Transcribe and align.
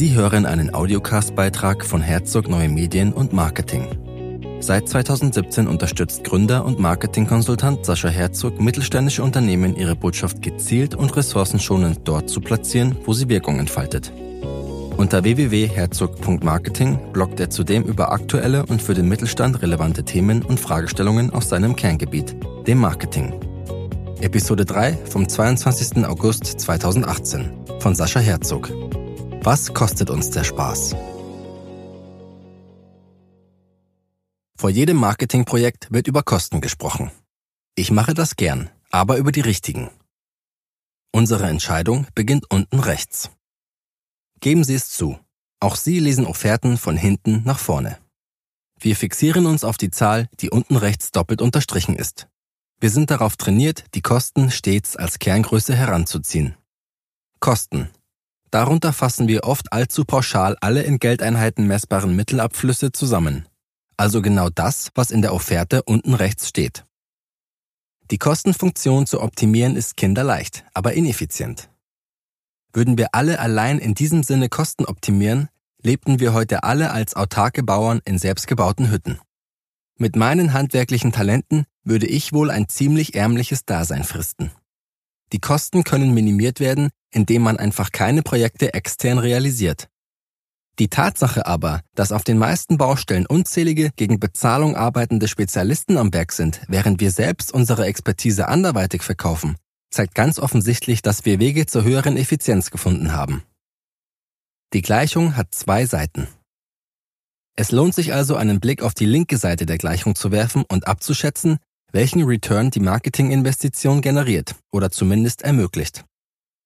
Sie 0.00 0.14
hören 0.14 0.46
einen 0.46 0.72
Audiocast-Beitrag 0.72 1.84
von 1.84 2.00
Herzog 2.00 2.48
Neue 2.48 2.70
Medien 2.70 3.12
und 3.12 3.34
Marketing. 3.34 3.86
Seit 4.60 4.88
2017 4.88 5.68
unterstützt 5.68 6.24
Gründer 6.24 6.64
und 6.64 6.78
Marketingkonsultant 6.78 7.84
Sascha 7.84 8.08
Herzog 8.08 8.58
mittelständische 8.62 9.22
Unternehmen, 9.22 9.76
ihre 9.76 9.94
Botschaft 9.94 10.40
gezielt 10.40 10.94
und 10.94 11.14
ressourcenschonend 11.14 12.00
dort 12.04 12.30
zu 12.30 12.40
platzieren, 12.40 12.96
wo 13.04 13.12
sie 13.12 13.28
Wirkung 13.28 13.58
entfaltet. 13.58 14.10
Unter 14.96 15.22
www.herzog.marketing 15.22 17.12
bloggt 17.12 17.38
er 17.38 17.50
zudem 17.50 17.82
über 17.82 18.10
aktuelle 18.10 18.64
und 18.64 18.80
für 18.80 18.94
den 18.94 19.06
Mittelstand 19.06 19.60
relevante 19.60 20.02
Themen 20.02 20.40
und 20.40 20.58
Fragestellungen 20.58 21.28
aus 21.28 21.50
seinem 21.50 21.76
Kerngebiet, 21.76 22.34
dem 22.66 22.78
Marketing. 22.78 23.38
Episode 24.22 24.64
3 24.64 24.94
vom 24.94 25.28
22. 25.28 26.06
August 26.06 26.46
2018 26.46 27.50
von 27.80 27.94
Sascha 27.94 28.20
Herzog. 28.20 28.70
Was 29.42 29.72
kostet 29.72 30.10
uns 30.10 30.28
der 30.28 30.44
Spaß? 30.44 30.94
Vor 34.58 34.68
jedem 34.68 34.98
Marketingprojekt 34.98 35.90
wird 35.90 36.08
über 36.08 36.22
Kosten 36.22 36.60
gesprochen. 36.60 37.10
Ich 37.74 37.90
mache 37.90 38.12
das 38.12 38.36
gern, 38.36 38.68
aber 38.90 39.16
über 39.16 39.32
die 39.32 39.40
richtigen. 39.40 39.90
Unsere 41.10 41.48
Entscheidung 41.48 42.06
beginnt 42.14 42.50
unten 42.50 42.80
rechts. 42.80 43.30
Geben 44.40 44.62
Sie 44.62 44.74
es 44.74 44.90
zu. 44.90 45.18
Auch 45.58 45.76
Sie 45.76 46.00
lesen 46.00 46.26
Offerten 46.26 46.76
von 46.76 46.98
hinten 46.98 47.42
nach 47.44 47.58
vorne. 47.58 47.96
Wir 48.78 48.94
fixieren 48.94 49.46
uns 49.46 49.64
auf 49.64 49.78
die 49.78 49.90
Zahl, 49.90 50.28
die 50.40 50.50
unten 50.50 50.76
rechts 50.76 51.12
doppelt 51.12 51.40
unterstrichen 51.40 51.96
ist. 51.96 52.28
Wir 52.78 52.90
sind 52.90 53.10
darauf 53.10 53.38
trainiert, 53.38 53.84
die 53.94 54.02
Kosten 54.02 54.50
stets 54.50 54.96
als 54.96 55.18
Kerngröße 55.18 55.74
heranzuziehen. 55.74 56.56
Kosten. 57.40 57.88
Darunter 58.50 58.92
fassen 58.92 59.28
wir 59.28 59.44
oft 59.44 59.72
allzu 59.72 60.04
pauschal 60.04 60.56
alle 60.60 60.82
in 60.82 60.98
Geldeinheiten 60.98 61.66
messbaren 61.66 62.16
Mittelabflüsse 62.16 62.90
zusammen. 62.90 63.46
Also 63.96 64.22
genau 64.22 64.48
das, 64.48 64.90
was 64.94 65.10
in 65.10 65.22
der 65.22 65.32
Offerte 65.32 65.82
unten 65.82 66.14
rechts 66.14 66.48
steht. 66.48 66.84
Die 68.10 68.18
Kostenfunktion 68.18 69.06
zu 69.06 69.20
optimieren 69.20 69.76
ist 69.76 69.96
kinderleicht, 69.96 70.64
aber 70.74 70.94
ineffizient. 70.94 71.70
Würden 72.72 72.98
wir 72.98 73.14
alle 73.14 73.38
allein 73.38 73.78
in 73.78 73.94
diesem 73.94 74.24
Sinne 74.24 74.48
Kosten 74.48 74.84
optimieren, 74.84 75.48
lebten 75.82 76.18
wir 76.18 76.32
heute 76.32 76.64
alle 76.64 76.90
als 76.90 77.14
autarke 77.14 77.62
Bauern 77.62 78.00
in 78.04 78.18
selbstgebauten 78.18 78.90
Hütten. 78.90 79.20
Mit 79.96 80.16
meinen 80.16 80.52
handwerklichen 80.52 81.12
Talenten 81.12 81.66
würde 81.84 82.06
ich 82.06 82.32
wohl 82.32 82.50
ein 82.50 82.68
ziemlich 82.68 83.14
ärmliches 83.14 83.64
Dasein 83.64 84.02
fristen. 84.02 84.50
Die 85.32 85.40
Kosten 85.40 85.84
können 85.84 86.12
minimiert 86.14 86.58
werden, 86.58 86.90
indem 87.12 87.42
man 87.42 87.56
einfach 87.56 87.92
keine 87.92 88.22
Projekte 88.22 88.74
extern 88.74 89.18
realisiert. 89.18 89.88
Die 90.78 90.88
Tatsache 90.88 91.46
aber, 91.46 91.82
dass 91.94 92.12
auf 92.12 92.24
den 92.24 92.38
meisten 92.38 92.78
Baustellen 92.78 93.26
unzählige 93.26 93.90
gegen 93.96 94.18
Bezahlung 94.18 94.76
arbeitende 94.76 95.28
Spezialisten 95.28 95.98
am 95.98 96.10
Berg 96.10 96.32
sind, 96.32 96.62
während 96.68 97.00
wir 97.00 97.10
selbst 97.10 97.52
unsere 97.52 97.84
Expertise 97.84 98.48
anderweitig 98.48 99.02
verkaufen, 99.02 99.56
zeigt 99.90 100.14
ganz 100.14 100.38
offensichtlich, 100.38 101.02
dass 101.02 101.24
wir 101.24 101.38
Wege 101.38 101.66
zur 101.66 101.84
höheren 101.84 102.16
Effizienz 102.16 102.70
gefunden 102.70 103.12
haben. 103.12 103.42
Die 104.72 104.82
Gleichung 104.82 105.36
hat 105.36 105.54
zwei 105.54 105.84
Seiten. 105.84 106.28
Es 107.56 107.72
lohnt 107.72 107.94
sich 107.94 108.14
also, 108.14 108.36
einen 108.36 108.60
Blick 108.60 108.82
auf 108.82 108.94
die 108.94 109.04
linke 109.04 109.36
Seite 109.36 109.66
der 109.66 109.76
Gleichung 109.76 110.14
zu 110.14 110.30
werfen 110.30 110.64
und 110.66 110.86
abzuschätzen, 110.86 111.58
welchen 111.92 112.22
Return 112.22 112.70
die 112.70 112.80
Marketinginvestition 112.80 114.00
generiert 114.00 114.54
oder 114.72 114.90
zumindest 114.90 115.42
ermöglicht. 115.42 116.04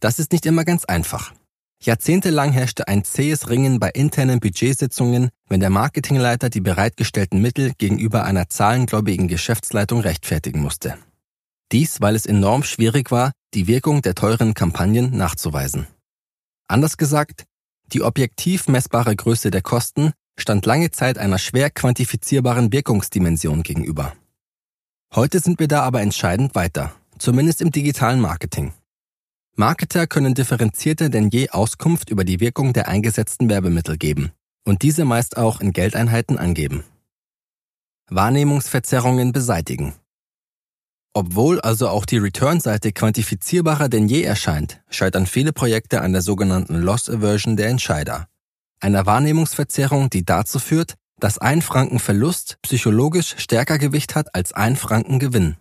Das 0.00 0.18
ist 0.18 0.32
nicht 0.32 0.46
immer 0.46 0.64
ganz 0.64 0.84
einfach. 0.84 1.32
Jahrzehntelang 1.80 2.52
herrschte 2.52 2.88
ein 2.88 3.04
zähes 3.04 3.48
Ringen 3.48 3.78
bei 3.78 3.90
internen 3.90 4.40
Budgetsitzungen, 4.40 5.30
wenn 5.48 5.60
der 5.60 5.70
Marketingleiter 5.70 6.50
die 6.50 6.60
bereitgestellten 6.60 7.40
Mittel 7.40 7.72
gegenüber 7.78 8.24
einer 8.24 8.48
zahlengläubigen 8.48 9.28
Geschäftsleitung 9.28 10.00
rechtfertigen 10.00 10.60
musste. 10.60 10.98
Dies, 11.70 12.00
weil 12.00 12.16
es 12.16 12.26
enorm 12.26 12.64
schwierig 12.64 13.10
war, 13.10 13.32
die 13.54 13.66
Wirkung 13.66 14.02
der 14.02 14.14
teuren 14.14 14.54
Kampagnen 14.54 15.16
nachzuweisen. 15.16 15.86
Anders 16.66 16.96
gesagt, 16.96 17.44
die 17.92 18.02
objektiv 18.02 18.68
messbare 18.68 19.14
Größe 19.14 19.50
der 19.50 19.62
Kosten 19.62 20.12
stand 20.38 20.66
lange 20.66 20.90
Zeit 20.90 21.18
einer 21.18 21.38
schwer 21.38 21.70
quantifizierbaren 21.70 22.72
Wirkungsdimension 22.72 23.62
gegenüber. 23.62 24.14
Heute 25.14 25.40
sind 25.40 25.58
wir 25.58 25.68
da 25.68 25.82
aber 25.82 26.02
entscheidend 26.02 26.54
weiter, 26.54 26.92
zumindest 27.18 27.62
im 27.62 27.70
digitalen 27.70 28.20
Marketing. 28.20 28.72
Marketer 29.60 30.06
können 30.06 30.34
differenzierter 30.34 31.08
denn 31.08 31.30
je 31.30 31.50
Auskunft 31.50 32.10
über 32.10 32.22
die 32.22 32.38
Wirkung 32.38 32.72
der 32.72 32.86
eingesetzten 32.86 33.50
Werbemittel 33.50 33.96
geben 33.98 34.30
und 34.64 34.82
diese 34.82 35.04
meist 35.04 35.36
auch 35.36 35.60
in 35.60 35.72
Geldeinheiten 35.72 36.38
angeben. 36.38 36.84
Wahrnehmungsverzerrungen 38.08 39.32
beseitigen. 39.32 39.94
Obwohl 41.12 41.60
also 41.60 41.88
auch 41.88 42.06
die 42.06 42.18
Return-Seite 42.18 42.92
quantifizierbarer 42.92 43.88
denn 43.88 44.06
je 44.06 44.22
erscheint, 44.22 44.80
scheitern 44.90 45.26
viele 45.26 45.52
Projekte 45.52 46.02
an 46.02 46.12
der 46.12 46.22
sogenannten 46.22 46.76
Loss 46.76 47.10
Aversion 47.10 47.56
der 47.56 47.66
Entscheider, 47.66 48.28
einer 48.78 49.06
Wahrnehmungsverzerrung, 49.06 50.08
die 50.08 50.24
dazu 50.24 50.60
führt, 50.60 50.94
dass 51.18 51.38
ein 51.38 51.62
Franken 51.62 51.98
Verlust 51.98 52.58
psychologisch 52.62 53.34
stärker 53.38 53.78
Gewicht 53.78 54.14
hat 54.14 54.36
als 54.36 54.52
ein 54.52 54.76
Franken 54.76 55.18
Gewinn. 55.18 55.56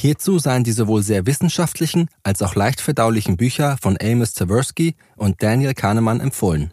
Hierzu 0.00 0.38
seien 0.38 0.64
die 0.64 0.72
sowohl 0.72 1.02
sehr 1.02 1.26
wissenschaftlichen 1.26 2.08
als 2.22 2.40
auch 2.40 2.54
leicht 2.54 2.80
verdaulichen 2.80 3.36
Bücher 3.36 3.76
von 3.82 3.98
Amos 4.00 4.32
Tversky 4.32 4.94
und 5.14 5.42
Daniel 5.42 5.74
Kahnemann 5.74 6.20
empfohlen. 6.20 6.72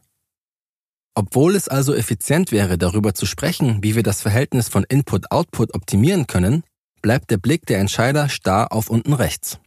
Obwohl 1.14 1.58
es 1.58 1.68
also 1.68 1.94
effizient 1.94 2.54
wäre, 2.54 2.78
darüber 2.78 3.14
zu 3.14 3.26
sprechen, 3.26 3.84
wie 3.84 3.96
wir 3.96 4.04
das 4.04 4.22
Verhältnis 4.22 4.70
von 4.70 4.86
Input-Output 4.86 5.74
optimieren 5.74 6.28
können, 6.28 6.64
bleibt 7.02 7.30
der 7.30 7.38
Blick 7.38 7.66
der 7.66 7.80
Entscheider 7.80 8.30
starr 8.30 8.72
auf 8.72 8.90
unten 8.90 9.12
rechts. 9.12 9.60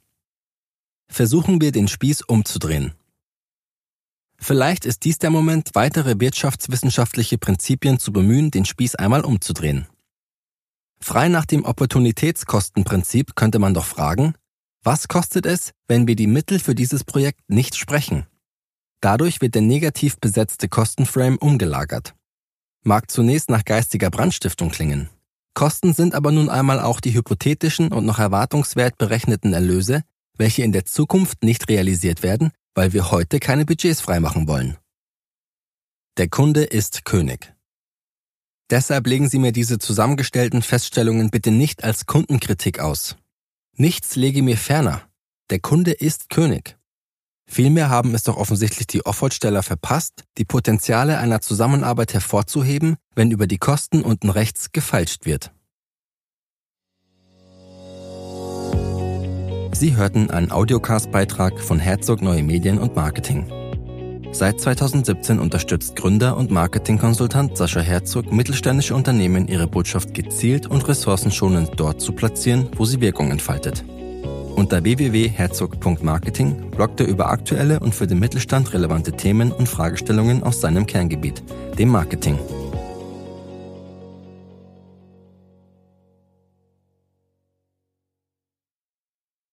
Versuchen 1.13 1.61
wir 1.61 1.71
den 1.71 1.89
Spieß 1.89 2.23
umzudrehen. 2.23 2.95
Vielleicht 4.39 4.87
ist 4.87 5.05
dies 5.05 5.19
der 5.19 5.29
Moment, 5.29 5.73
weitere 5.75 6.19
wirtschaftswissenschaftliche 6.19 7.37
Prinzipien 7.37 7.99
zu 7.99 8.11
bemühen, 8.11 8.51
den 8.51 8.65
Spieß 8.65 8.95
einmal 8.95 9.23
umzudrehen. 9.23 9.87
Frei 11.03 11.29
nach 11.29 11.47
dem 11.47 11.65
Opportunitätskostenprinzip 11.65 13.35
könnte 13.35 13.59
man 13.59 13.75
doch 13.75 13.87
fragen, 13.87 14.35
was 14.83 15.09
kostet 15.09 15.47
es, 15.47 15.73
wenn 15.89 16.07
wir 16.07 16.17
die 16.17 16.27
Mittel 16.27 16.59
für 16.59 16.75
dieses 16.75 17.05
Projekt 17.05 17.49
nicht 17.49 17.77
sprechen? 17.77 18.27
Dadurch 19.01 19.41
wird 19.41 19.55
der 19.55 19.63
negativ 19.63 20.19
besetzte 20.19 20.69
Kostenframe 20.69 21.39
umgelagert. 21.39 22.15
Mag 22.83 23.11
zunächst 23.11 23.51
nach 23.51 23.65
geistiger 23.65 24.11
Brandstiftung 24.11 24.71
klingen. 24.71 25.09
Kosten 25.55 25.93
sind 25.93 26.15
aber 26.15 26.33
nun 26.33 26.49
einmal 26.49 26.81
auch 26.81 27.01
die 27.01 27.13
hypothetischen 27.13 27.93
und 27.93 28.07
noch 28.07 28.19
erwartungswert 28.19 28.97
berechneten 28.99 29.53
Erlöse, 29.53 30.03
welche 30.37 30.63
in 30.63 30.73
der 30.73 30.85
Zukunft 30.85 31.43
nicht 31.43 31.69
realisiert 31.69 32.23
werden, 32.23 32.53
weil 32.75 32.93
wir 32.93 33.11
heute 33.11 33.41
keine 33.41 33.67
Budgets 33.67 34.01
freimachen 34.01 34.49
wollen. 34.49 34.77
Der 36.17 36.29
Kunde 36.29 36.65
ist 36.65 37.05
König. 37.05 37.55
Deshalb 38.71 39.09
legen 39.09 39.29
Sie 39.29 39.39
mir 39.39 39.53
diese 39.53 39.79
zusammengestellten 39.79 40.63
Feststellungen 40.63 41.31
bitte 41.31 41.51
nicht 41.51 41.83
als 41.83 42.07
Kundenkritik 42.07 42.79
aus. 42.79 43.17
Nichts 43.77 44.15
lege 44.15 44.43
mir 44.43 44.57
ferner. 44.57 45.03
Der 45.51 45.59
Kunde 45.59 45.91
ist 45.91 46.31
König. 46.31 46.77
Vielmehr 47.47 47.89
haben 47.89 48.15
es 48.15 48.23
doch 48.23 48.37
offensichtlich 48.37 48.87
die 48.87 49.05
Offertsteller 49.05 49.65
verpasst, 49.65 50.23
die 50.39 50.45
Potenziale 50.45 51.19
einer 51.19 51.41
Zusammenarbeit 51.41 52.15
hervorzuheben, 52.15 52.97
wenn 53.17 53.33
über 53.33 53.49
die 53.49 53.59
Kosten 53.59 54.03
unten 54.03 54.31
rechts 54.31 54.71
gefeilscht 54.71 55.27
wird. 55.27 55.53
Sie 59.73 59.97
hörten 59.97 60.31
einen 60.31 60.53
Audiocast-Beitrag 60.53 61.59
von 61.59 61.81
Herzog 61.81 62.23
Neue 62.23 62.45
Medien 62.45 62.79
und 62.79 62.95
Marketing. 62.95 63.51
Seit 64.33 64.61
2017 64.61 65.39
unterstützt 65.39 65.97
Gründer 65.97 66.37
und 66.37 66.51
Marketingkonsultant 66.51 67.57
Sascha 67.57 67.81
Herzog 67.81 68.33
mittelständische 68.33 68.95
Unternehmen, 68.95 69.49
ihre 69.49 69.67
Botschaft 69.67 70.15
gezielt 70.15 70.67
und 70.67 70.87
ressourcenschonend 70.89 71.73
dort 71.77 72.01
zu 72.01 72.13
platzieren, 72.13 72.69
wo 72.77 72.85
sie 72.85 73.01
Wirkung 73.01 73.31
entfaltet. 73.31 73.85
Unter 74.55 74.85
www.herzog.marketing 74.85 76.71
bloggt 76.71 77.01
er 77.01 77.09
über 77.09 77.31
aktuelle 77.31 77.81
und 77.81 77.95
für 77.95 78.07
den 78.07 78.19
Mittelstand 78.19 78.73
relevante 78.73 79.13
Themen 79.13 79.53
und 79.53 79.69
Fragestellungen 79.69 80.43
aus 80.43 80.61
seinem 80.61 80.87
Kerngebiet, 80.87 81.43
dem 81.79 81.89
Marketing. 81.89 82.39